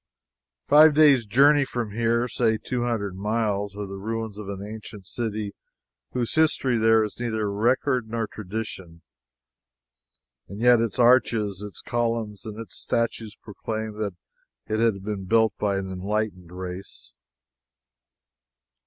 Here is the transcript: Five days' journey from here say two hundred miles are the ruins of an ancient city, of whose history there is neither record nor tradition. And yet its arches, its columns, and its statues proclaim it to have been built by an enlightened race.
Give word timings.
Five 0.67 0.95
days' 0.95 1.27
journey 1.27 1.63
from 1.63 1.91
here 1.91 2.27
say 2.27 2.57
two 2.57 2.85
hundred 2.85 3.15
miles 3.15 3.75
are 3.75 3.85
the 3.85 3.99
ruins 3.99 4.39
of 4.39 4.49
an 4.49 4.59
ancient 4.59 5.05
city, 5.05 5.49
of 5.49 5.53
whose 6.13 6.33
history 6.33 6.79
there 6.79 7.03
is 7.03 7.19
neither 7.19 7.51
record 7.51 8.09
nor 8.09 8.25
tradition. 8.25 9.03
And 10.47 10.59
yet 10.59 10.81
its 10.81 10.97
arches, 10.97 11.61
its 11.61 11.81
columns, 11.83 12.47
and 12.47 12.59
its 12.59 12.75
statues 12.79 13.35
proclaim 13.35 14.01
it 14.01 14.15
to 14.69 14.79
have 14.79 15.03
been 15.03 15.25
built 15.25 15.53
by 15.59 15.77
an 15.77 15.91
enlightened 15.91 16.51
race. 16.51 17.13